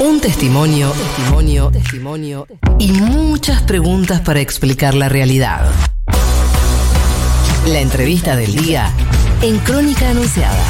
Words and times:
Un 0.00 0.20
testimonio, 0.20 0.92
testimonio, 0.92 1.70
testimonio 1.72 2.46
y 2.78 2.92
muchas 2.92 3.62
preguntas 3.62 4.20
para 4.20 4.38
explicar 4.38 4.94
la 4.94 5.08
realidad. 5.08 5.72
La 7.66 7.80
entrevista 7.80 8.36
del 8.36 8.54
día 8.54 8.92
en 9.42 9.58
Crónica 9.58 10.10
Anunciada. 10.10 10.64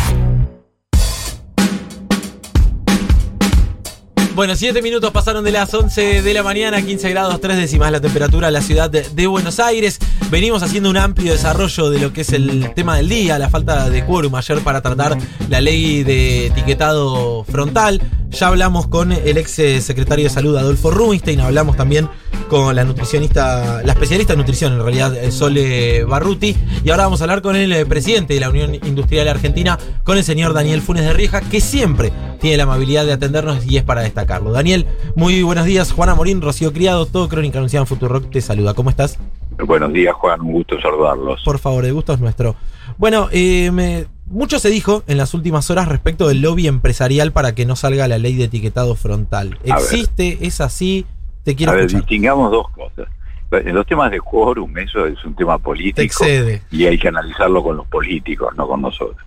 Bueno, 4.34 4.56
siete 4.56 4.80
minutos 4.80 5.10
pasaron 5.10 5.44
de 5.44 5.52
las 5.52 5.74
11 5.74 6.22
de 6.22 6.32
la 6.32 6.42
mañana, 6.42 6.80
15 6.80 7.10
grados 7.10 7.38
3 7.38 7.56
décimas 7.58 7.92
la 7.92 8.00
temperatura 8.00 8.46
en 8.46 8.54
la 8.54 8.62
ciudad 8.62 8.88
de, 8.88 9.26
Buenos 9.26 9.60
Aires. 9.60 9.98
Venimos 10.30 10.62
haciendo 10.62 10.88
un 10.88 10.96
amplio 10.96 11.32
desarrollo 11.32 11.90
de 11.90 11.98
lo 11.98 12.14
que 12.14 12.22
es 12.22 12.32
el 12.32 12.72
tema 12.74 12.96
del 12.96 13.10
día, 13.10 13.38
la 13.38 13.50
falta 13.50 13.90
de 13.90 14.06
quórum 14.06 14.34
ayer 14.36 14.60
para 14.60 14.80
tratar 14.80 15.18
la 15.50 15.60
ley 15.60 16.02
de 16.02 16.46
etiquetado 16.46 17.44
frontal. 17.44 18.00
Ya 18.30 18.48
hablamos 18.48 18.86
con 18.88 19.12
el 19.12 19.38
ex 19.38 19.52
secretario 19.82 20.24
de 20.24 20.30
salud 20.30 20.56
Adolfo 20.56 20.90
Rubinstein, 20.90 21.40
hablamos 21.40 21.76
también 21.76 22.08
con 22.48 22.74
la 22.74 22.84
nutricionista, 22.84 23.82
la 23.84 23.92
especialista 23.92 24.32
en 24.32 24.38
nutrición 24.38 24.72
en 24.72 24.82
realidad, 24.82 25.14
eh, 25.16 25.30
Sole 25.30 26.04
Barruti. 26.04 26.56
Y 26.82 26.90
ahora 26.90 27.04
vamos 27.04 27.20
a 27.20 27.24
hablar 27.24 27.42
con 27.42 27.56
el 27.56 27.72
eh, 27.72 27.86
presidente 27.86 28.34
de 28.34 28.40
la 28.40 28.48
Unión 28.48 28.74
Industrial 28.74 29.28
Argentina, 29.28 29.78
con 30.04 30.16
el 30.16 30.24
señor 30.24 30.54
Daniel 30.54 30.80
Funes 30.80 31.04
de 31.04 31.12
Rieja, 31.12 31.40
que 31.40 31.60
siempre 31.60 32.12
tiene 32.40 32.56
la 32.56 32.62
amabilidad 32.64 33.04
de 33.04 33.12
atendernos 33.12 33.66
y 33.66 33.76
es 33.76 33.82
para 33.82 34.02
destacarlo. 34.02 34.52
Daniel, 34.52 34.86
muy 35.14 35.42
buenos 35.42 35.66
días. 35.66 35.92
Juana 35.92 36.14
Morín, 36.14 36.40
Rocío 36.40 36.72
Criado, 36.72 37.06
todo 37.06 37.28
Crónica 37.28 37.58
Anunciada 37.58 37.82
en 37.82 37.86
Futurock 37.86 38.30
te 38.30 38.40
saluda. 38.40 38.74
¿Cómo 38.74 38.90
estás? 38.90 39.18
Buenos 39.58 39.92
días, 39.92 40.14
Juan. 40.14 40.40
Un 40.40 40.52
gusto 40.52 40.80
saludarlos. 40.80 41.42
Por 41.44 41.58
favor, 41.58 41.84
el 41.84 41.92
gusto 41.92 42.12
es 42.14 42.20
nuestro. 42.20 42.56
Bueno, 42.96 43.28
eh, 43.32 44.06
mucho 44.30 44.58
se 44.58 44.70
dijo 44.70 45.02
en 45.06 45.18
las 45.18 45.34
últimas 45.34 45.70
horas 45.70 45.88
respecto 45.88 46.28
del 46.28 46.40
lobby 46.40 46.66
empresarial 46.66 47.32
para 47.32 47.54
que 47.54 47.66
no 47.66 47.76
salga 47.76 48.08
la 48.08 48.18
ley 48.18 48.34
de 48.34 48.44
etiquetado 48.44 48.94
frontal. 48.94 49.58
¿Existe? 49.64 50.38
¿Es 50.40 50.60
así? 50.60 51.06
Te 51.44 51.56
quiero 51.56 51.72
a 51.72 51.76
ver, 51.76 51.88
distingamos 51.88 52.50
dos 52.50 52.68
cosas. 52.70 53.08
En 53.50 53.74
los 53.74 53.86
temas 53.86 54.10
de 54.10 54.20
quórum, 54.20 54.76
eso 54.76 55.06
es 55.06 55.24
un 55.24 55.34
tema 55.34 55.58
político 55.58 56.24
y 56.70 56.84
hay 56.84 56.98
que 56.98 57.08
analizarlo 57.08 57.62
con 57.62 57.78
los 57.78 57.86
políticos, 57.86 58.54
no 58.56 58.68
con 58.68 58.82
nosotros. 58.82 59.26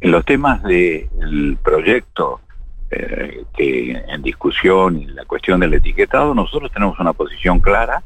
En 0.00 0.12
los 0.12 0.24
temas 0.24 0.62
del 0.62 1.58
proyecto 1.62 2.40
eh, 2.92 3.44
que 3.56 3.92
en 3.92 4.22
discusión 4.22 5.00
y 5.00 5.06
la 5.06 5.24
cuestión 5.24 5.60
del 5.60 5.74
etiquetado, 5.74 6.34
nosotros 6.34 6.72
tenemos 6.72 6.98
una 6.98 7.12
posición 7.12 7.60
clara. 7.60 8.02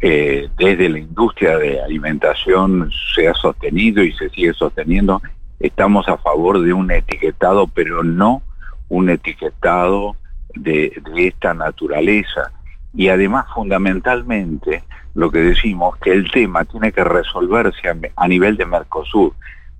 Eh, 0.00 0.48
desde 0.56 0.88
la 0.88 1.00
industria 1.00 1.58
de 1.58 1.82
alimentación 1.82 2.90
se 3.14 3.28
ha 3.28 3.34
sostenido 3.34 4.02
y 4.02 4.12
se 4.12 4.30
sigue 4.30 4.54
sosteniendo. 4.54 5.20
Estamos 5.60 6.08
a 6.08 6.16
favor 6.16 6.62
de 6.62 6.72
un 6.72 6.90
etiquetado, 6.90 7.66
pero 7.66 8.02
no 8.02 8.42
un 8.88 9.10
etiquetado 9.10 10.16
de, 10.54 11.00
esta 11.16 11.52
naturaleza. 11.52 12.50
Y 12.94 13.08
además, 13.08 13.44
fundamentalmente, 13.54 14.82
lo 15.14 15.30
que 15.30 15.40
decimos, 15.40 15.98
que 15.98 16.12
el 16.12 16.30
tema 16.30 16.64
tiene 16.64 16.92
que 16.92 17.04
resolverse 17.04 17.82
a, 18.16 18.28
nivel 18.28 18.56
de 18.56 18.64
Mercosur, 18.64 19.34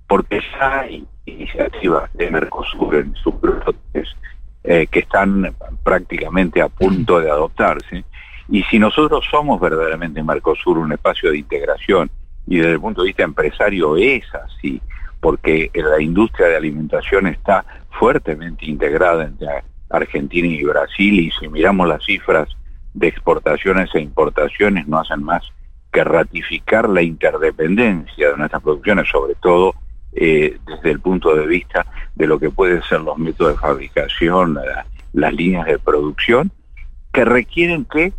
porque 0.07 0.41
ya 0.53 0.81
hay 0.81 1.05
iniciativas 1.25 2.13
de 2.13 2.29
Mercosur 2.29 2.95
en 2.95 3.15
sus 3.15 3.39
brotes 3.41 4.15
eh, 4.63 4.85
que 4.85 4.99
están 4.99 5.55
prácticamente 5.83 6.61
a 6.61 6.69
punto 6.69 7.19
de 7.19 7.31
adoptarse. 7.31 8.05
Y 8.49 8.61
si 8.63 8.77
nosotros 8.77 9.25
somos 9.31 9.59
verdaderamente 9.59 10.21
Mercosur 10.21 10.77
un 10.77 10.93
espacio 10.93 11.31
de 11.31 11.39
integración, 11.39 12.11
y 12.45 12.57
desde 12.57 12.73
el 12.73 12.79
punto 12.79 13.01
de 13.01 13.07
vista 13.07 13.23
empresario 13.23 13.97
es 13.97 14.23
así, 14.35 14.81
porque 15.21 15.71
la 15.73 16.01
industria 16.01 16.47
de 16.47 16.57
alimentación 16.57 17.27
está 17.27 17.63
fuertemente 17.91 18.65
integrada 18.65 19.23
entre 19.23 19.47
Argentina 19.89 20.47
y 20.47 20.63
Brasil, 20.63 21.19
y 21.19 21.31
si 21.31 21.47
miramos 21.47 21.87
las 21.87 22.03
cifras 22.03 22.49
de 22.93 23.07
exportaciones 23.07 23.89
e 23.93 24.01
importaciones 24.01 24.87
no 24.87 24.99
hacen 24.99 25.23
más 25.23 25.43
que 25.91 26.03
ratificar 26.03 26.89
la 26.89 27.01
interdependencia 27.01 28.31
de 28.31 28.37
nuestras 28.37 28.61
producciones, 28.61 29.07
sobre 29.09 29.35
todo 29.35 29.75
eh, 30.13 30.57
desde 30.65 30.91
el 30.91 30.99
punto 30.99 31.35
de 31.35 31.45
vista 31.45 31.85
de 32.15 32.27
lo 32.27 32.39
que 32.39 32.49
pueden 32.49 32.81
ser 32.83 33.01
los 33.01 33.17
métodos 33.17 33.53
de 33.53 33.59
fabricación, 33.59 34.57
las 35.13 35.33
líneas 35.33 35.65
de 35.65 35.79
producción, 35.79 36.51
que 37.13 37.25
requieren 37.25 37.85
que 37.85 38.13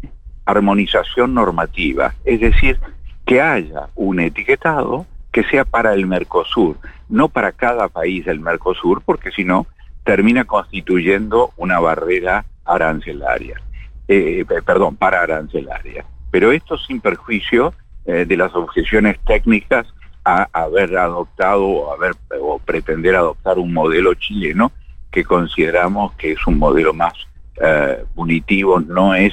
armonización 0.44 1.34
normativa, 1.34 2.14
es 2.24 2.40
decir, 2.40 2.78
que 3.24 3.40
haya 3.40 3.88
un 3.94 4.20
etiquetado 4.20 5.06
que 5.32 5.42
sea 5.44 5.64
para 5.64 5.94
el 5.94 6.06
Mercosur, 6.06 6.76
no 7.08 7.28
para 7.28 7.52
cada 7.52 7.88
país 7.88 8.24
del 8.26 8.40
Mercosur, 8.40 9.02
porque 9.04 9.30
si 9.30 9.44
no, 9.44 9.66
termina 10.04 10.44
constituyendo 10.44 11.52
una 11.56 11.80
barrera 11.80 12.44
arancelaria. 12.64 13.60
Eh, 14.08 14.44
perdón, 14.64 14.96
para 14.96 15.22
arancelaria. 15.22 16.04
Pero 16.30 16.52
esto 16.52 16.76
sin 16.76 17.00
perjuicio 17.00 17.72
eh, 18.04 18.26
de 18.26 18.36
las 18.36 18.54
objeciones 18.54 19.18
técnicas 19.20 19.86
a 20.24 20.48
haber 20.52 20.96
adoptado 20.98 21.64
o, 21.64 21.92
haber, 21.94 22.14
o 22.40 22.58
pretender 22.58 23.16
adoptar 23.16 23.58
un 23.58 23.72
modelo 23.72 24.14
chileno 24.14 24.70
que 25.10 25.24
consideramos 25.24 26.12
que 26.14 26.32
es 26.32 26.46
un 26.46 26.58
modelo 26.58 26.92
más 26.92 27.14
eh, 27.62 28.04
punitivo, 28.14 28.80
no 28.80 29.14
es 29.14 29.32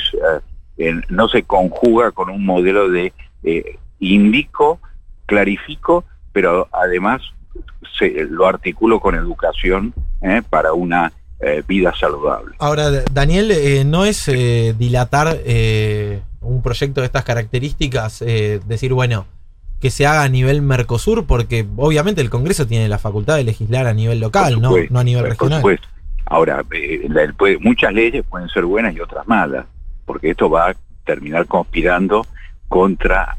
no 1.09 1.27
se 1.27 1.43
conjuga 1.43 2.11
con 2.11 2.29
un 2.29 2.45
modelo 2.45 2.89
de 2.89 3.11
indico, 3.99 4.79
clarifico, 5.29 6.03
pero 6.33 6.67
además 6.71 7.21
se, 7.97 8.25
lo 8.25 8.47
articulo 8.47 8.99
con 8.99 9.13
educación 9.13 9.93
para 10.49 10.73
una 10.73 11.13
eh, 11.39 11.63
vida 11.65 11.93
saludable. 11.97 12.55
Ahora, 12.57 12.89
Daniel, 13.13 13.51
eh, 13.51 13.85
¿no 13.85 14.03
es 14.05 14.27
eh, 14.27 14.75
dilatar 14.77 15.37
un 16.41 16.61
proyecto 16.63 17.01
de 17.01 17.05
estas 17.05 17.23
características? 17.23 18.19
decir, 18.19 18.93
bueno, 18.93 19.25
que 19.79 19.91
se 19.91 20.05
haga 20.05 20.23
a 20.23 20.29
nivel 20.29 20.61
Mercosur, 20.61 21.25
porque 21.25 21.65
obviamente 21.77 22.21
el 22.21 22.29
Congreso 22.29 22.67
tiene 22.67 22.89
la 22.89 22.97
facultad 22.97 23.37
de 23.37 23.43
legislar 23.43 23.87
a 23.87 23.93
nivel 23.93 24.19
local, 24.19 24.59
¿no? 24.59 24.73
no 24.89 24.99
a 24.99 25.03
nivel 25.03 25.23
regional. 25.23 25.63
Ahora, 26.25 26.63
muchas 27.61 27.93
leyes 27.93 28.25
pueden 28.27 28.49
ser 28.49 28.65
buenas 28.65 28.93
y 28.95 28.99
otras 28.99 29.27
malas, 29.27 29.65
porque 30.05 30.31
esto 30.31 30.49
va 30.49 30.71
a 30.71 30.75
terminar 31.05 31.45
conspirando 31.45 32.25
contra 32.69 33.35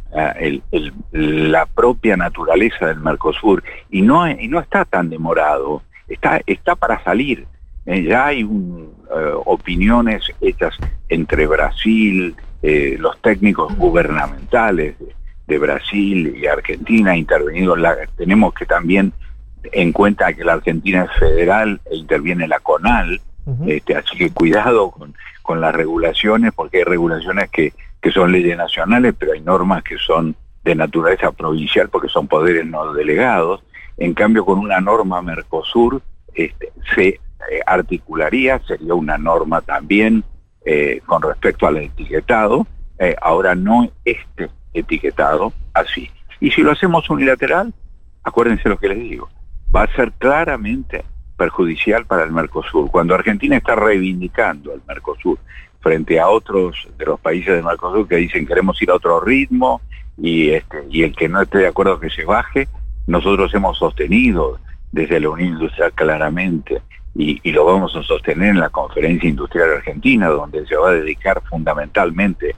la 1.13 1.65
propia 1.67 2.17
naturaleza 2.17 2.89
del 2.89 3.01
Mercosur 3.01 3.63
y 3.89 4.03
no, 4.03 4.29
y 4.29 4.49
no 4.49 4.59
está 4.59 4.85
tan 4.85 5.09
demorado, 5.09 5.83
está, 6.09 6.41
está 6.47 6.75
para 6.75 7.03
salir. 7.05 7.47
Eh, 7.87 8.03
ya 8.03 8.27
hay 8.27 8.43
eh, 8.43 9.33
opiniones 9.47 10.25
hechas 10.41 10.77
entre 11.09 11.47
Brasil, 11.47 12.35
eh, 12.63 12.97
los 12.99 13.21
técnicos 13.23 13.75
gubernamentales 13.77 14.97
de, 15.47 15.59
Brasil 15.59 16.37
y 16.37 16.47
Argentina 16.47 17.17
intervenido. 17.17 17.75
La, 17.75 17.97
tenemos 18.17 18.53
que 18.55 18.67
también 18.67 19.13
en 19.73 19.93
cuenta 19.93 20.33
que 20.33 20.45
la 20.45 20.55
Argentina 20.55 21.05
es 21.05 21.19
federal 21.19 21.81
e 21.91 21.97
interviene 21.97 22.47
la 22.47 22.61
CONAL, 22.61 23.21
este, 23.67 23.97
así 23.97 24.17
que 24.17 24.31
cuidado 24.31 24.93
con, 24.93 25.15
con 25.43 25.61
las 25.61 25.75
regulaciones, 25.75 26.53
porque 26.55 26.79
hay 26.79 26.85
regulaciones 26.85 27.51
que, 27.51 27.73
que 28.01 28.11
son 28.11 28.33
leyes 28.33 28.57
nacionales, 28.57 29.15
pero 29.19 29.33
hay 29.33 29.41
normas 29.41 29.83
que 29.83 29.97
son 29.99 30.35
de 30.65 30.75
naturaleza 30.75 31.33
provincial 31.33 31.89
porque 31.89 32.09
son 32.09 32.29
poderes 32.29 32.67
no 32.67 32.93
delegados. 32.93 33.63
En 33.97 34.15
cambio, 34.15 34.45
con 34.45 34.59
una 34.59 34.81
norma 34.81 35.21
Mercosur 35.23 36.03
este, 36.35 36.73
se 36.95 37.09
eh, 37.09 37.21
articularía, 37.67 38.61
sería 38.67 38.95
una 38.95 39.19
norma 39.19 39.61
también 39.61 40.25
eh, 40.65 41.01
con 41.07 41.23
respecto 41.23 41.67
al 41.67 41.79
etiquetado, 41.79 42.67
eh, 42.99 43.17
ahora 43.21 43.55
no 43.55 43.91
este 44.05 44.51
etiquetado 44.75 45.53
así. 45.75 46.11
Y 46.39 46.51
si 46.51 46.63
lo 46.63 46.73
hacemos 46.73 47.09
unilateral, 47.11 47.73
acuérdense 48.23 48.69
lo 48.69 48.79
que 48.79 48.89
les 48.89 48.99
digo, 48.99 49.29
va 49.75 49.83
a 49.83 49.97
ser 49.97 50.13
claramente 50.13 51.05
perjudicial 51.37 52.05
para 52.07 52.25
el 52.25 52.33
Mercosur. 52.33 52.91
Cuando 52.91 53.15
Argentina 53.15 53.57
está 53.57 53.75
reivindicando 53.75 54.73
al 54.73 54.83
Mercosur 54.87 55.39
frente 55.81 56.21
a 56.21 56.29
otros 56.29 56.89
de 56.99 57.07
los 57.07 57.21
países 57.21 57.55
del 57.55 57.65
Mercosur 57.65 58.07
que 58.07 58.17
dicen 58.17 58.47
queremos 58.47 58.81
ir 58.83 58.91
a 58.91 58.95
otro 58.95 59.21
ritmo 59.21 59.81
y, 60.19 60.51
este, 60.51 60.85
y 60.91 61.03
el 61.03 61.15
que 61.17 61.29
no 61.29 61.41
esté 61.41 61.59
de 61.59 61.67
acuerdo 61.69 61.99
que 61.99 62.11
se 62.11 62.25
baje, 62.25 62.69
nosotros 63.07 63.53
hemos 63.55 63.79
sostenido 63.79 64.59
desde 64.93 65.21
la 65.21 65.31
Unión 65.31 65.55
Industrial 65.55 65.93
claramente 65.93 66.83
y, 67.15 67.53
lo 67.53 67.65
vamos 67.65 67.95
a 67.97 68.03
sostener 68.03 68.51
en 68.51 68.61
la 68.61 68.69
Conferencia 68.69 69.29
Industrial 69.29 69.71
Argentina, 69.71 70.29
donde 70.29 70.65
se 70.67 70.77
va 70.77 70.91
a 70.91 70.95
dedicar 70.95 71.43
fundamentalmente 71.49 72.55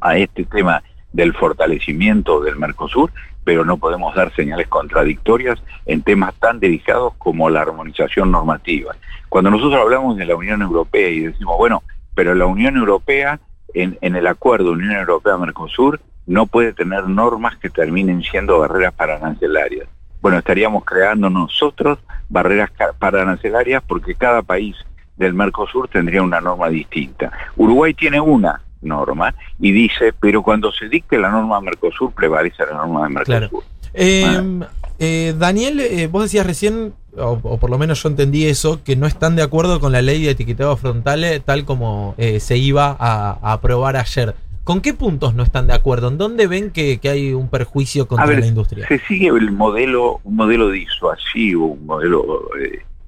a 0.00 0.16
este 0.16 0.44
tema 0.44 0.82
del 1.12 1.34
fortalecimiento 1.34 2.40
del 2.40 2.56
Mercosur, 2.56 3.12
pero 3.44 3.64
no 3.64 3.76
podemos 3.76 4.14
dar 4.14 4.34
señales 4.34 4.68
contradictorias 4.68 5.62
en 5.86 6.02
temas 6.02 6.34
tan 6.34 6.58
delicados 6.58 7.14
como 7.18 7.50
la 7.50 7.62
armonización 7.62 8.30
normativa. 8.30 8.94
Cuando 9.28 9.50
nosotros 9.50 9.80
hablamos 9.80 10.16
de 10.16 10.26
la 10.26 10.36
Unión 10.36 10.62
Europea 10.62 11.08
y 11.08 11.20
decimos, 11.20 11.56
bueno, 11.56 11.82
pero 12.14 12.34
la 12.34 12.46
Unión 12.46 12.76
Europea, 12.76 13.40
en, 13.74 13.98
en 14.00 14.16
el 14.16 14.26
acuerdo 14.26 14.72
Unión 14.72 14.92
Europea-Mercosur, 14.92 16.00
no 16.26 16.46
puede 16.46 16.72
tener 16.72 17.08
normas 17.08 17.56
que 17.56 17.70
terminen 17.70 18.22
siendo 18.22 18.60
barreras 18.60 18.92
para 18.94 19.16
arancelarias 19.16 19.88
bueno, 20.22 20.38
estaríamos 20.38 20.84
creando 20.84 21.28
nosotros 21.28 21.98
barreras 22.28 22.70
para 22.98 23.22
arancelarias 23.22 23.82
porque 23.86 24.14
cada 24.14 24.40
país 24.40 24.76
del 25.16 25.34
Mercosur 25.34 25.88
tendría 25.88 26.22
una 26.22 26.40
norma 26.40 26.68
distinta. 26.68 27.30
Uruguay 27.56 27.92
tiene 27.92 28.20
una 28.20 28.62
norma 28.80 29.34
y 29.58 29.72
dice, 29.72 30.14
pero 30.18 30.42
cuando 30.42 30.72
se 30.72 30.88
dicte 30.88 31.18
la 31.18 31.28
norma 31.28 31.60
Mercosur 31.60 32.12
prevalece 32.12 32.64
la 32.64 32.74
norma 32.74 33.02
de 33.02 33.14
Mercosur. 33.14 33.64
Eh, 33.94 34.60
eh, 35.04 35.34
Daniel, 35.36 35.80
eh, 35.80 36.06
vos 36.06 36.22
decías 36.22 36.46
recién, 36.46 36.92
o, 37.16 37.36
por 37.58 37.70
lo 37.70 37.76
menos 37.76 38.00
yo 38.00 38.08
entendí 38.08 38.46
eso, 38.46 38.84
que 38.84 38.94
no 38.94 39.08
están 39.08 39.34
de 39.34 39.42
acuerdo 39.42 39.80
con 39.80 39.90
la 39.90 40.00
ley 40.00 40.22
de 40.22 40.30
etiquetado 40.30 40.76
frontal 40.76 41.42
tal 41.44 41.64
como 41.64 42.14
se 42.16 42.56
iba 42.56 42.96
a, 43.00 43.52
aprobar 43.52 43.96
ayer. 43.96 44.36
¿Con 44.62 44.80
qué 44.80 44.94
puntos 44.94 45.34
no 45.34 45.42
están 45.42 45.66
de 45.66 45.74
acuerdo? 45.74 46.06
¿En 46.06 46.18
dónde 46.18 46.46
ven 46.46 46.70
que, 46.70 47.00
hay 47.02 47.32
un 47.32 47.48
perjuicio 47.48 48.06
contra 48.06 48.38
la 48.38 48.46
industria? 48.46 48.86
Se 48.86 49.00
sigue 49.00 49.26
el 49.26 49.50
modelo, 49.50 50.20
un 50.22 50.36
modelo 50.36 50.70
disuasivo, 50.70 51.66
un 51.66 51.84
modelo, 51.84 52.48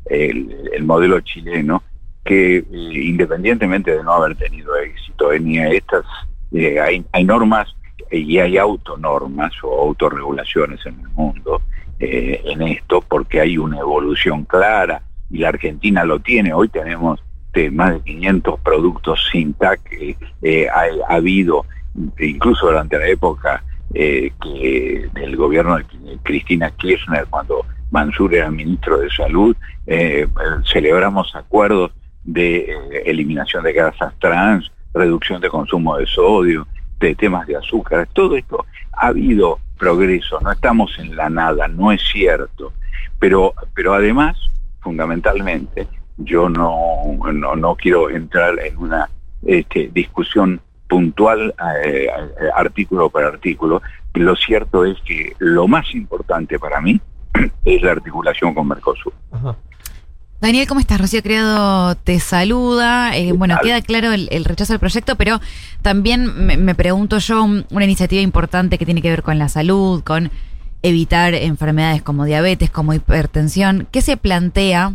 el, 0.07 0.83
modelo 0.83 1.21
chileno, 1.21 1.85
que 2.25 2.65
independientemente 2.73 3.93
de 3.93 4.03
no 4.03 4.15
haber 4.15 4.35
tenido 4.35 4.75
éxito 4.77 5.33
en 5.33 5.55
estas, 5.55 6.05
hay, 6.53 7.05
hay 7.13 7.25
normas 7.25 7.69
y 8.11 8.39
hay 8.39 8.59
autonormas 8.59 9.53
o 9.63 9.83
autorregulaciones 9.83 10.85
en 10.87 10.99
el 10.99 11.09
mundo 11.11 11.63
eh, 12.05 12.43
en 12.45 12.61
esto 12.63 13.03
porque 13.07 13.41
hay 13.41 13.57
una 13.57 13.79
evolución 13.79 14.45
clara 14.45 15.01
y 15.31 15.39
la 15.39 15.49
Argentina 15.49 16.05
lo 16.05 16.21
tiene. 16.21 16.53
Hoy 16.53 16.69
tenemos 16.69 17.23
más 17.73 17.95
de 17.95 18.01
500 18.01 18.61
productos 18.61 19.27
sin 19.33 19.55
TAC. 19.55 19.81
Eh, 20.43 20.69
ha, 20.69 21.15
habido, 21.15 21.65
incluso 22.19 22.67
durante 22.67 22.99
la 22.99 23.07
época 23.07 23.65
eh, 23.95 24.33
que 24.43 25.09
del 25.15 25.37
gobierno 25.37 25.79
de 25.79 25.85
Cristina 26.23 26.71
Kirchner, 26.73 27.27
cuando 27.31 27.65
Mansur 27.91 28.35
era 28.35 28.51
ministro 28.51 28.99
de 28.99 29.09
Salud, 29.09 29.57
celebramos 30.71 31.35
acuerdos 31.35 31.93
de 32.25 32.77
eliminación 33.07 33.65
de 33.65 33.73
grasas 33.73 34.13
trans, 34.19 34.71
reducción 34.93 35.41
de 35.41 35.49
consumo 35.49 35.97
de 35.97 36.07
sodio, 36.07 36.67
de 37.01 37.15
temas 37.15 37.47
de 37.47 37.57
azúcar, 37.57 38.09
todo 38.13 38.37
esto 38.37 38.67
ha 38.93 39.09
habido 39.09 39.59
progreso, 39.79 40.41
no 40.41 40.53
estamos 40.53 40.99
en 40.99 41.17
la 41.17 41.29
nada, 41.29 41.69
no 41.69 41.93
es 41.93 42.03
cierto, 42.03 42.73
pero, 43.19 43.55
pero 43.75 43.95
además, 43.95 44.37
fundamentalmente, 44.81 45.87
yo 46.17 46.49
no, 46.49 47.19
no, 47.33 47.75
quiero 47.77 48.11
entrar 48.11 48.59
en 48.61 48.77
una 48.79 49.09
este, 49.45 49.91
discusión 49.93 50.61
puntual 50.89 51.55
eh, 51.85 52.09
artículo 52.55 53.11
por 53.11 53.25
artículo, 53.25 53.83
lo 54.15 54.37
cierto 54.37 54.85
es 54.85 55.01
que 55.03 55.35
lo 55.39 55.67
más 55.67 55.93
importante 55.95 56.59
para 56.59 56.81
mí 56.81 57.01
es 57.65 57.83
la 57.83 57.93
articulación 57.93 58.55
con 58.55 58.69
Mercosur. 58.69 59.13
Daniel, 60.45 60.69
¿cómo 60.69 60.79
estás? 60.79 61.01
Rocío 61.01 61.23
Creado 61.23 61.95
te 61.95 62.21
saluda. 62.21 63.17
Eh, 63.17 63.33
bueno, 63.33 63.57
queda 63.63 63.81
claro 63.81 64.13
el, 64.13 64.45
rechazo 64.45 64.75
al 64.75 64.79
proyecto, 64.79 65.17
pero 65.17 65.41
también 65.81 66.45
me, 66.45 66.75
pregunto 66.75 67.17
yo, 67.17 67.43
una 67.43 67.85
iniciativa 67.85 68.21
importante 68.21 68.77
que 68.77 68.85
tiene 68.85 69.01
que 69.01 69.09
ver 69.09 69.23
con 69.23 69.39
la 69.39 69.49
salud, 69.49 70.05
con 70.05 70.31
evitar 70.83 71.33
enfermedades 71.33 72.03
como 72.03 72.27
diabetes, 72.27 72.69
como 72.69 72.93
hipertensión. 72.93 73.89
¿Qué 73.91 74.03
se 74.03 74.19
plantea 74.19 74.93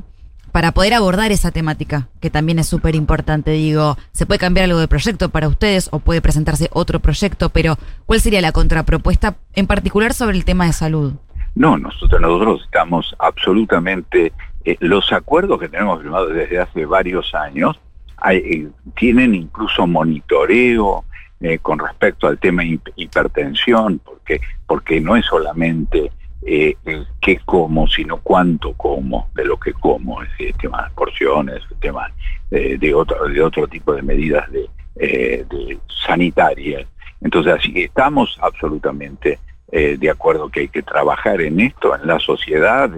para 0.51 0.71
poder 0.71 0.93
abordar 0.93 1.31
esa 1.31 1.49
temática? 1.49 2.09
Que 2.19 2.29
también 2.29 2.59
es 2.59 2.67
súper 2.67 2.93
importante. 2.93 3.49
Digo, 3.49 3.97
¿se 4.11 4.27
puede 4.27 4.37
cambiar 4.37 4.65
algo 4.65 4.77
de 4.77 4.87
proyecto 4.87 5.29
para 5.29 5.47
ustedes 5.47 5.89
o 5.91 5.97
puede 5.97 6.21
presentarse 6.21 6.69
otro 6.73 6.99
proyecto? 6.99 7.49
Pero, 7.49 7.79
¿cuál 8.05 8.21
sería 8.21 8.41
la 8.41 8.51
contrapropuesta 8.51 9.37
en 9.55 9.65
particular 9.65 10.13
sobre 10.13 10.37
el 10.37 10.45
tema 10.45 10.67
de 10.67 10.73
salud? 10.73 11.13
No, 11.55 11.75
nosotros, 11.75 12.21
nosotros 12.21 12.61
estamos 12.65 13.15
absolutamente 13.17 14.31
eh, 14.65 14.75
los 14.79 15.11
acuerdos 15.13 15.59
que 15.59 15.69
tenemos 15.69 16.01
firmados 16.01 16.33
desde 16.33 16.59
hace 16.59 16.85
varios 16.85 17.33
años 17.33 17.79
eh, 18.29 18.67
tienen 18.95 19.33
incluso 19.33 19.87
monitoreo 19.87 21.05
eh, 21.39 21.59
con 21.59 21.79
respecto 21.79 22.27
al 22.27 22.37
tema 22.37 22.63
hipertensión, 22.95 23.99
porque, 23.99 24.41
porque 24.67 24.99
no 24.99 25.15
es 25.15 25.25
solamente 25.25 26.11
qué 26.41 27.39
como, 27.45 27.87
sino 27.87 28.17
cuánto 28.17 28.73
como 28.73 29.29
de 29.35 29.45
lo 29.45 29.59
que 29.59 29.73
como, 29.73 30.23
es 30.23 30.29
decir, 30.31 30.47
el 30.47 30.55
tema 30.55 30.83
de 30.83 30.89
porciones, 30.95 31.61
el 31.69 31.77
tema 31.79 32.11
de, 32.49 32.93
otro, 32.93 33.27
de 33.27 33.41
otro 33.41 33.67
tipo 33.67 33.93
de 33.93 34.01
medidas 34.01 34.49
de, 34.51 35.77
sanitarias. 36.05 36.87
Entonces, 37.21 37.53
así 37.53 37.73
que 37.73 37.83
estamos 37.83 38.37
absolutamente 38.41 39.37
de 39.69 40.09
acuerdo 40.09 40.49
que 40.49 40.61
hay 40.61 40.67
que 40.69 40.81
trabajar 40.81 41.41
en 41.41 41.59
esto, 41.59 41.95
en 41.95 42.07
la 42.07 42.19
sociedad, 42.19 42.89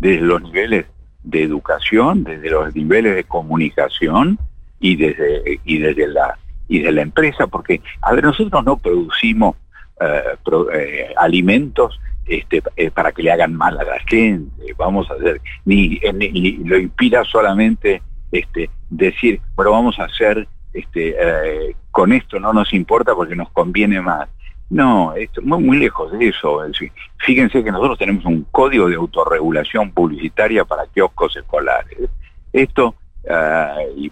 desde 0.00 0.20
los 0.20 0.42
niveles 0.42 0.86
de 1.26 1.42
educación, 1.42 2.24
desde 2.24 2.50
los 2.50 2.74
niveles 2.74 3.16
de 3.16 3.24
comunicación 3.24 4.38
y 4.78 4.96
desde, 4.96 5.60
y 5.64 5.78
desde, 5.78 6.06
la, 6.06 6.38
y 6.68 6.78
de 6.78 6.92
la 6.92 7.02
empresa, 7.02 7.48
porque, 7.48 7.82
a 8.00 8.14
ver, 8.14 8.24
nosotros 8.24 8.64
no 8.64 8.78
producimos 8.78 9.56
eh, 10.00 10.22
eh, 10.72 11.14
alimentos 11.16 12.00
este, 12.26 12.62
eh, 12.76 12.90
para 12.92 13.10
que 13.10 13.24
le 13.24 13.32
hagan 13.32 13.54
mal 13.54 13.78
a 13.78 13.84
la 13.84 13.98
gente, 14.06 14.72
vamos 14.78 15.10
a 15.10 15.14
hacer, 15.14 15.40
ni, 15.64 15.98
lo 16.64 16.78
inspira 16.78 17.24
solamente 17.24 18.02
este, 18.30 18.70
decir, 18.88 19.40
bueno, 19.56 19.72
vamos 19.72 19.98
a 19.98 20.04
hacer, 20.04 20.46
este, 20.72 21.16
con 21.90 22.12
esto 22.12 22.38
no 22.38 22.52
nos 22.52 22.72
importa 22.72 23.14
porque 23.14 23.34
nos 23.34 23.50
conviene 23.50 24.00
más. 24.00 24.28
No, 24.68 25.14
esto, 25.14 25.42
muy, 25.42 25.62
muy 25.62 25.78
lejos 25.78 26.10
de 26.12 26.28
eso. 26.28 26.60
Fíjense 27.18 27.62
que 27.62 27.70
nosotros 27.70 27.98
tenemos 27.98 28.24
un 28.24 28.46
código 28.50 28.88
de 28.88 28.96
autorregulación 28.96 29.92
publicitaria 29.92 30.64
para 30.64 30.86
kioscos 30.86 31.36
escolares. 31.36 31.98
Esto, 32.52 32.94
ah, 33.30 33.76
y, 33.96 34.10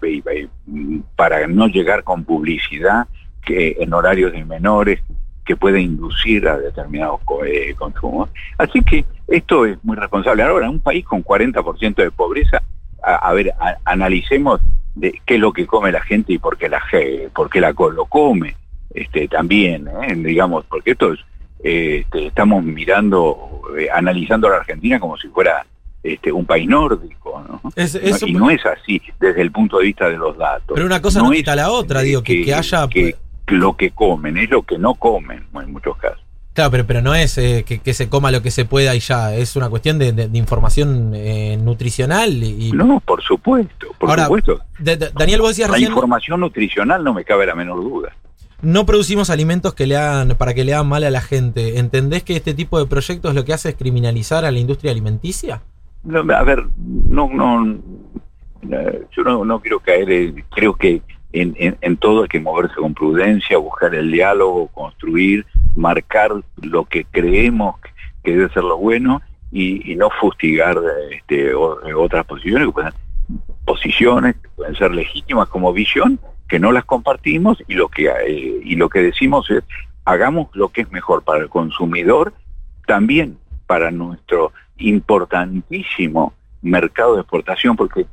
para 1.16 1.46
no 1.46 1.66
llegar 1.66 2.04
con 2.04 2.24
publicidad 2.24 3.06
que 3.44 3.76
en 3.78 3.92
horarios 3.92 4.32
de 4.32 4.44
menores 4.44 5.02
que 5.44 5.56
puede 5.56 5.80
inducir 5.80 6.48
a 6.48 6.56
determinados 6.56 7.20
eh, 7.44 7.74
consumos. 7.76 8.30
Así 8.56 8.80
que 8.82 9.04
esto 9.28 9.66
es 9.66 9.76
muy 9.84 9.96
responsable. 9.96 10.42
Ahora, 10.42 10.66
en 10.66 10.72
un 10.72 10.80
país 10.80 11.04
con 11.04 11.22
40% 11.22 11.96
de 11.96 12.10
pobreza, 12.10 12.62
a, 13.02 13.32
ver, 13.34 13.52
analicemos 13.84 14.62
de 14.94 15.20
qué 15.26 15.34
es 15.34 15.40
lo 15.40 15.52
que 15.52 15.66
come 15.66 15.92
la 15.92 16.00
gente 16.00 16.32
y 16.32 16.38
por 16.38 16.56
qué 16.56 16.70
la, 16.70 16.80
por 17.34 17.50
qué 17.50 17.60
la 17.60 17.72
lo 17.72 18.06
come 18.06 18.56
este, 18.94 19.26
también, 19.26 19.88
¿eh? 19.88 20.14
digamos, 20.14 20.64
porque 20.66 20.92
esto 20.92 21.12
es, 21.12 21.20
este, 21.62 22.26
estamos 22.26 22.62
mirando, 22.62 23.62
eh, 23.76 23.88
analizando 23.92 24.46
a 24.46 24.50
la 24.50 24.56
Argentina 24.58 25.00
como 25.00 25.16
si 25.16 25.26
fuera 25.28 25.66
este, 26.02 26.30
un 26.30 26.46
país 26.46 26.68
nórdico, 26.68 27.42
¿no? 27.48 27.60
y 28.26 28.32
no 28.34 28.50
es 28.50 28.64
así 28.64 29.02
desde 29.18 29.42
el 29.42 29.50
punto 29.50 29.78
de 29.78 29.86
vista 29.86 30.08
de 30.08 30.16
los 30.16 30.38
datos. 30.38 30.74
Pero 30.74 30.86
una 30.86 31.02
cosa 31.02 31.20
no, 31.20 31.30
quita 31.30 31.56
la 31.56 31.70
otra, 31.70 32.02
digo, 32.02 32.22
que, 32.22 32.54
haya... 32.54 32.88
Que, 32.88 33.16
lo 33.48 33.76
que 33.76 33.90
comen, 33.90 34.38
es 34.38 34.48
lo 34.48 34.62
que 34.62 34.78
no 34.78 34.94
comen 34.94 35.44
en 35.54 35.72
muchos 35.72 35.96
casos. 35.98 36.20
Claro, 36.54 36.70
pero, 36.70 36.86
pero 36.86 37.02
no 37.02 37.14
es 37.14 37.36
eh, 37.36 37.64
que, 37.66 37.94
se 37.94 38.08
coma 38.08 38.30
lo 38.30 38.40
que 38.40 38.52
se 38.52 38.64
pueda 38.64 38.94
y 38.94 39.00
ya, 39.00 39.34
es 39.34 39.56
una 39.56 39.68
cuestión 39.68 39.98
de, 39.98 40.30
información 40.34 41.10
nutricional. 41.64 42.30
Y... 42.42 42.70
No, 42.72 43.00
por 43.00 43.22
supuesto, 43.22 43.88
por 43.98 44.18
supuesto. 44.18 44.60
Daniel, 44.78 45.40
vos 45.40 45.50
decías 45.50 45.68
La 45.68 45.80
información 45.80 46.40
nutricional 46.40 47.02
no 47.02 47.12
me 47.12 47.24
cabe 47.24 47.44
la 47.44 47.56
menor 47.56 47.82
duda 47.82 48.14
no 48.64 48.86
producimos 48.86 49.30
alimentos 49.30 49.74
que 49.74 49.86
le 49.86 49.96
hagan, 49.96 50.36
para 50.36 50.54
que 50.54 50.64
le 50.64 50.74
hagan 50.74 50.88
mal 50.88 51.04
a 51.04 51.10
la 51.10 51.20
gente. 51.20 51.78
¿Entendés 51.78 52.22
que 52.22 52.36
este 52.36 52.54
tipo 52.54 52.78
de 52.78 52.86
proyectos 52.86 53.34
lo 53.34 53.44
que 53.44 53.52
hace 53.52 53.70
es 53.70 53.74
criminalizar 53.76 54.44
a 54.44 54.50
la 54.50 54.58
industria 54.58 54.92
alimenticia? 54.92 55.62
a 56.12 56.42
ver, 56.42 56.64
no, 56.76 57.30
no, 57.32 57.78
yo 59.16 59.44
no, 59.44 59.60
quiero 59.60 59.80
caer, 59.80 60.44
creo 60.54 60.74
que 60.74 61.02
en, 61.32 61.96
todo 61.96 62.22
hay 62.22 62.28
que 62.28 62.40
moverse 62.40 62.74
con 62.76 62.94
prudencia, 62.94 63.58
buscar 63.58 63.94
el 63.94 64.10
diálogo, 64.10 64.68
construir, 64.68 65.46
marcar 65.74 66.30
lo 66.62 66.84
que 66.84 67.04
creemos 67.04 67.76
que 68.22 68.32
debe 68.32 68.52
ser 68.52 68.64
lo 68.64 68.78
bueno 68.78 69.22
y, 69.50 69.94
no 69.96 70.10
fustigar 70.20 70.78
este, 71.10 71.54
otras 71.54 72.26
posiciones 72.26 72.66
que 72.66 72.72
pueden, 72.72 72.92
posiciones 73.64 74.36
que 74.36 74.48
pueden 74.50 74.74
ser 74.76 74.92
legítimas 74.92 75.48
como 75.48 75.72
visión, 75.72 76.18
que 76.54 76.60
no 76.60 76.70
las 76.70 76.84
compartimos 76.84 77.60
y 77.66 77.74
lo 77.74 77.88
que, 77.88 78.06
eh, 78.06 78.60
y 78.62 78.76
lo 78.76 78.88
que 78.88 79.00
decimos 79.00 79.50
es 79.50 79.64
hagamos 80.04 80.50
lo 80.54 80.68
que 80.68 80.82
es 80.82 80.92
mejor 80.92 81.24
para 81.24 81.40
el 81.40 81.48
consumidor, 81.48 82.32
también 82.86 83.38
para 83.66 83.90
nuestro 83.90 84.52
importantísimo 84.76 86.32
mercado 86.62 87.16
de 87.16 87.22
exportación, 87.22 87.74
porque 87.74 88.06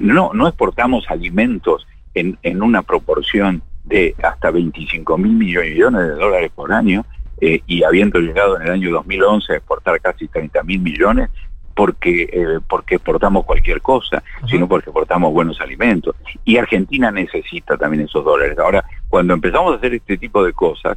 no, 0.00 0.32
no 0.34 0.48
exportamos 0.48 1.08
alimentos 1.08 1.86
en, 2.12 2.36
en 2.42 2.60
una 2.60 2.82
proporción 2.82 3.62
de 3.84 4.16
hasta 4.20 4.50
25 4.50 5.16
mil 5.16 5.34
millones 5.34 6.00
de 6.00 6.14
dólares 6.16 6.50
por 6.52 6.72
año, 6.72 7.06
eh, 7.40 7.60
y 7.68 7.84
habiendo 7.84 8.18
llegado 8.18 8.56
en 8.56 8.62
el 8.62 8.72
año 8.72 8.90
2011 8.90 9.52
a 9.52 9.56
exportar 9.58 10.00
casi 10.00 10.26
30 10.26 10.60
mil 10.64 10.80
millones, 10.80 11.30
porque, 11.76 12.22
eh, 12.32 12.58
porque 12.66 12.94
exportamos 12.94 13.44
cualquier 13.44 13.82
cosa, 13.82 14.22
sino 14.48 14.66
porque 14.66 14.88
exportamos 14.88 15.30
buenos 15.30 15.60
alimentos. 15.60 16.16
Y 16.42 16.56
Argentina 16.56 17.10
necesita 17.10 17.76
también 17.76 18.04
esos 18.04 18.24
dólares. 18.24 18.58
Ahora, 18.58 18.82
cuando 19.10 19.34
empezamos 19.34 19.74
a 19.74 19.76
hacer 19.76 19.92
este 19.92 20.16
tipo 20.16 20.42
de 20.42 20.54
cosas, 20.54 20.96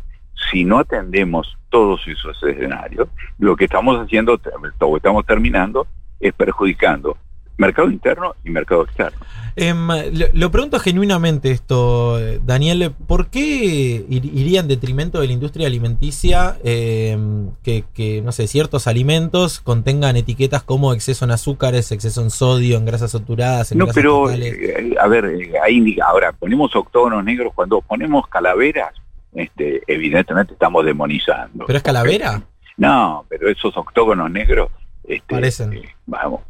si 0.49 0.63
no 0.63 0.79
atendemos 0.79 1.57
todos 1.69 2.07
esos 2.07 2.41
escenarios, 2.43 3.09
lo 3.39 3.57
que 3.57 3.65
estamos 3.65 3.99
haciendo, 3.99 4.39
o 4.79 4.95
estamos 4.97 5.25
terminando, 5.25 5.85
es 6.17 6.31
perjudicando 6.31 7.17
mercado 7.59 7.91
interno 7.91 8.35
y 8.43 8.49
mercado 8.49 8.83
externo. 8.83 9.19
Em, 9.55 9.87
lo, 10.33 10.51
pregunto 10.51 10.79
genuinamente 10.79 11.51
esto, 11.51 12.17
Daniel, 12.45 12.93
¿por 13.07 13.27
qué 13.27 14.05
iría 14.09 14.61
en 14.61 14.67
detrimento 14.69 15.19
de 15.19 15.27
la 15.27 15.33
industria 15.33 15.67
alimenticia 15.67 16.57
em, 16.63 17.49
que, 17.63 18.21
no 18.23 18.31
sé, 18.31 18.47
ciertos 18.47 18.87
alimentos 18.87 19.59
contengan 19.59 20.15
etiquetas 20.15 20.63
como 20.63 20.93
exceso 20.93 21.25
en 21.25 21.31
azúcares, 21.31 21.91
exceso 21.91 22.21
en 22.21 22.29
sodio, 22.29 22.77
en 22.77 22.85
grasas 22.85 23.11
saturadas, 23.11 23.71
en 23.71 23.79
no, 23.79 23.87
pero, 23.87 24.31
eh, 24.31 24.95
a 24.99 25.07
ver, 25.07 25.25
eh, 25.25 25.51
ahí 25.61 25.97
ahora 26.05 26.31
ponemos 26.31 26.73
octógonos 26.75 27.23
negros, 27.23 27.51
cuando 27.53 27.81
ponemos 27.81 28.27
calaveras, 28.27 28.93
este, 29.33 29.81
evidentemente 29.87 30.53
estamos 30.53 30.85
demonizando. 30.85 31.65
¿Pero 31.65 31.77
es 31.77 31.83
calavera? 31.83 32.41
No, 32.77 33.25
pero 33.27 33.49
esos 33.49 33.75
octógonos 33.75 34.31
negros, 34.31 34.69
este, 35.03 35.35
Parecen. 35.35 35.73
Eh, 35.73 35.95
vamos, 36.05 36.41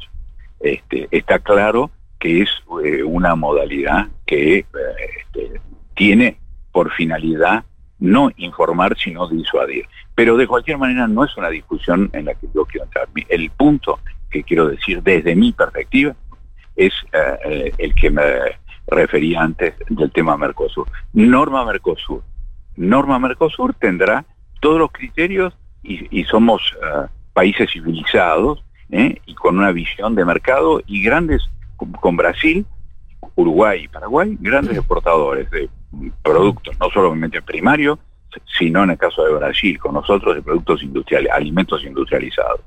este, 0.59 1.07
está 1.11 1.39
claro 1.39 1.91
que 2.19 2.41
es 2.41 2.49
eh, 2.83 3.01
una 3.03 3.35
modalidad 3.35 4.07
que 4.25 4.59
eh, 4.59 4.65
este, 5.19 5.61
tiene 5.95 6.37
por 6.71 6.91
finalidad 6.91 7.63
no 7.97 8.29
informar, 8.37 8.97
sino 8.97 9.27
disuadir. 9.27 9.85
Pero 10.15 10.37
de 10.37 10.47
cualquier 10.47 10.77
manera 10.77 11.07
no 11.07 11.23
es 11.23 11.35
una 11.37 11.49
discusión 11.49 12.09
en 12.13 12.25
la 12.25 12.33
que 12.33 12.47
yo 12.53 12.65
quiero 12.65 12.85
entrar. 12.85 13.07
El 13.29 13.49
punto 13.51 13.99
que 14.29 14.43
quiero 14.43 14.67
decir 14.67 15.01
desde 15.01 15.35
mi 15.35 15.51
perspectiva 15.51 16.15
es 16.75 16.93
eh, 17.11 17.73
el 17.77 17.93
que 17.93 18.09
me 18.09 18.23
refería 18.87 19.41
antes 19.41 19.73
del 19.89 20.11
tema 20.11 20.37
Mercosur. 20.37 20.87
Norma 21.13 21.65
Mercosur. 21.65 22.23
Norma 22.75 23.19
Mercosur 23.19 23.73
tendrá 23.73 24.25
todos 24.61 24.79
los 24.79 24.91
criterios 24.91 25.53
y, 25.83 26.23
somos 26.25 26.75
países 27.33 27.71
civilizados 27.71 28.63
y 28.91 29.35
con 29.35 29.57
una 29.57 29.71
visión 29.71 30.15
de 30.15 30.25
mercado 30.25 30.81
y 30.87 31.03
grandes 31.03 31.43
con, 31.77 32.17
Brasil, 32.17 32.65
Uruguay 33.35 33.83
y 33.83 33.87
Paraguay, 33.87 34.37
grandes 34.39 34.77
exportadores 34.77 35.49
de 35.51 35.69
productos, 36.21 36.77
no 36.79 36.89
solamente 36.89 37.41
primarios, 37.41 37.99
sino 38.57 38.83
en 38.83 38.91
el 38.91 38.97
caso 38.97 39.23
de 39.23 39.33
Brasil, 39.33 39.79
con 39.79 39.93
nosotros 39.93 40.35
de 40.35 40.41
productos 40.41 40.83
industriales, 40.83 41.31
alimentos 41.31 41.83
industrializados. 41.83 42.61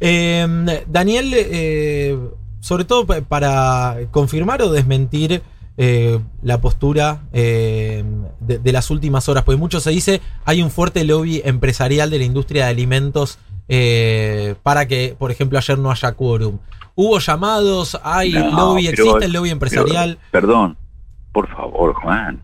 Em, 0.00 0.66
Daniel, 0.86 1.32
eh, 1.34 2.18
sobre 2.60 2.84
todo 2.84 3.06
para 3.06 3.96
confirmar 4.10 4.62
o 4.62 4.70
desmentir 4.70 5.42
eh, 5.78 6.18
la 6.42 6.60
postura 6.60 7.22
em, 7.32 8.24
de, 8.40 8.58
de, 8.58 8.72
las 8.72 8.90
últimas 8.90 9.28
horas, 9.28 9.44
porque 9.44 9.58
mucho 9.58 9.78
se 9.78 9.90
dice, 9.90 10.20
hay 10.44 10.62
un 10.62 10.70
fuerte 10.70 11.04
lobby 11.04 11.42
empresarial 11.44 12.10
de 12.10 12.18
la 12.18 12.24
industria 12.24 12.64
de 12.64 12.70
alimentos 12.70 13.38
eh, 13.68 14.54
para 14.62 14.86
que, 14.86 15.16
por 15.18 15.30
ejemplo, 15.30 15.58
ayer 15.58 15.78
no 15.78 15.90
haya 15.90 16.12
quórum. 16.12 16.58
¿Hubo 16.94 17.18
llamados? 17.18 17.98
¿Hay 18.02 18.32
lobby? 18.32 18.88
¿Existe 18.88 19.26
el 19.26 19.32
lobby 19.32 19.50
empresarial? 19.50 20.18
perdón, 20.30 20.76
por 21.32 21.48
favor, 21.48 21.94
Juan. 21.94 22.40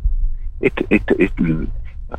Este, 0.60 0.86
este, 0.90 1.24
este, 1.24 1.42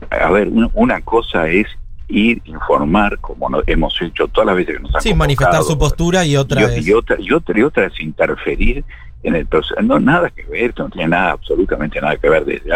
a 0.09 0.31
ver, 0.31 0.49
una, 0.73 1.01
cosa 1.01 1.47
es 1.47 1.67
ir 2.07 2.41
informar, 2.45 3.19
como 3.19 3.49
hemos 3.67 4.01
hecho 4.01 4.27
todas 4.27 4.47
las 4.47 4.55
veces 4.55 4.77
que 4.77 4.83
nos 4.83 4.95
han 4.95 5.01
Sí, 5.01 5.13
manifestar 5.13 5.63
su 5.63 5.77
postura 5.77 6.25
y 6.25 6.35
otra 6.35 6.61
y, 6.61 6.89
y, 6.89 6.93
otra, 6.93 7.15
y 7.19 7.31
otra 7.31 7.57
y 7.57 7.63
otra 7.63 7.85
es 7.85 7.99
interferir 7.99 8.83
en 9.23 9.35
el 9.35 9.45
proceso. 9.45 9.81
No, 9.81 9.99
nada 9.99 10.29
que 10.29 10.43
ver, 10.43 10.65
esto 10.65 10.83
no 10.83 10.89
tiene 10.89 11.09
nada, 11.09 11.31
absolutamente 11.31 12.01
nada 12.01 12.17
que 12.17 12.29
ver 12.29 12.45
desde 12.45 12.69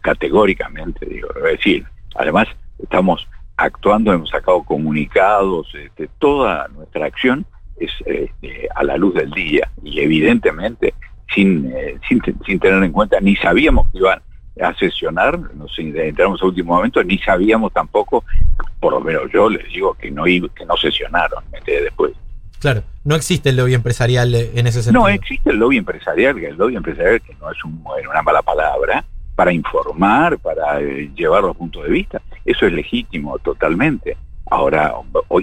categóricamente, 0.00 1.06
digo. 1.06 1.28
Es 1.36 1.58
decir, 1.58 1.86
además 2.16 2.48
estamos 2.78 3.26
actuando, 3.58 4.12
hemos 4.12 4.30
sacado 4.30 4.62
comunicados, 4.62 5.66
este, 5.74 6.08
toda 6.18 6.68
nuestra 6.68 7.06
acción 7.06 7.44
es 7.76 7.90
este, 8.06 8.68
a 8.74 8.84
la 8.84 8.96
luz 8.96 9.14
del 9.14 9.30
día 9.32 9.70
y 9.82 10.00
evidentemente 10.00 10.94
sin, 11.34 11.70
eh, 11.74 11.98
sin, 12.08 12.58
tener 12.58 12.82
en 12.82 12.92
cuenta, 12.92 13.20
ni 13.20 13.36
sabíamos 13.36 13.90
que 13.90 13.98
iban 13.98 14.22
a 14.62 14.74
sesionar, 14.74 15.38
nos 15.54 15.76
entramos 15.78 16.40
a 16.40 16.46
último 16.46 16.74
momento, 16.74 17.02
ni 17.02 17.18
sabíamos 17.18 17.72
tampoco, 17.72 18.24
por 18.80 18.92
lo 18.92 19.00
menos 19.00 19.24
yo 19.32 19.50
les 19.50 19.68
digo 19.72 19.94
que 19.94 20.10
no, 20.10 20.24
que 20.24 20.64
no 20.66 20.76
sesionaron 20.76 21.44
después. 21.66 22.12
Claro, 22.60 22.82
no 23.04 23.14
existe 23.14 23.50
el 23.50 23.56
lobby 23.56 23.74
empresarial 23.74 24.34
en 24.34 24.66
ese 24.66 24.82
sentido. 24.82 25.02
No, 25.02 25.08
existe 25.08 25.50
el 25.50 25.58
lobby 25.58 25.76
empresarial, 25.76 26.36
que 26.36 26.48
el 26.48 26.56
lobby 26.56 26.76
empresarial 26.76 27.20
que 27.20 27.34
no 27.40 27.50
es 27.50 27.64
un, 27.64 27.84
una 28.10 28.22
mala 28.22 28.42
palabra, 28.42 29.04
para 29.38 29.52
informar, 29.52 30.36
para 30.38 30.80
eh, 30.80 31.12
llevar 31.14 31.44
los 31.44 31.56
puntos 31.56 31.84
de 31.84 31.90
vista. 31.90 32.20
Eso 32.44 32.66
es 32.66 32.72
legítimo 32.72 33.38
totalmente. 33.38 34.16
Ahora, 34.50 34.92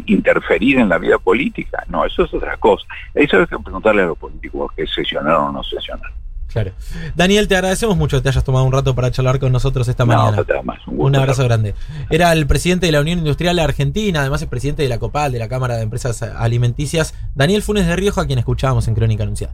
interferir 0.05 0.79
en 0.79 0.89
la 0.89 0.97
vida 0.97 1.17
política, 1.17 1.81
no, 1.87 2.03
eso 2.03 2.25
es 2.25 2.33
otra 2.33 2.57
cosa. 2.57 2.85
Eso 3.13 3.37
hay 3.37 3.47
que 3.47 3.57
preguntarle 3.57 4.01
a 4.01 4.07
los 4.07 4.17
políticos 4.17 4.69
que 4.75 4.85
sesionaron 4.85 5.45
o 5.45 5.51
no 5.53 5.63
sesionaron. 5.63 6.11
Claro. 6.51 6.71
Daniel, 7.15 7.47
te 7.47 7.55
agradecemos 7.55 7.95
mucho 7.95 8.17
que 8.17 8.23
te 8.23 8.29
hayas 8.29 8.43
tomado 8.43 8.65
un 8.65 8.73
rato 8.73 8.93
para 8.95 9.11
charlar 9.11 9.39
con 9.39 9.53
nosotros 9.53 9.87
esta 9.87 10.03
mañana. 10.03 10.43
un, 10.87 11.15
abrazo 11.15 11.45
grande. 11.45 11.73
Era 12.09 12.33
el 12.33 12.47
presidente 12.47 12.87
de 12.87 12.91
la 12.91 12.99
Unión 12.99 13.19
Industrial 13.19 13.57
Argentina, 13.59 14.19
además 14.19 14.41
es 14.41 14.49
presidente 14.49 14.83
de 14.83 14.89
la 14.89 14.99
COPAL, 14.99 15.31
de 15.31 15.39
la 15.39 15.47
Cámara 15.47 15.77
de 15.77 15.83
Empresas 15.83 16.21
Alimenticias, 16.21 17.15
Daniel 17.33 17.61
Funes 17.61 17.87
de 17.87 17.95
Rioja, 17.95 18.23
a 18.23 18.27
quien 18.27 18.39
escuchábamos 18.39 18.89
en 18.89 18.95
Crónica 18.95 19.23
Anunciada. 19.23 19.53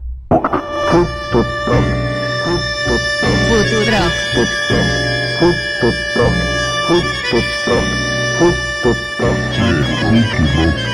Futurock. 3.70 4.12
Futurock. 4.34 4.88
Futurock. 7.30 7.86
Futurock. 8.82 10.91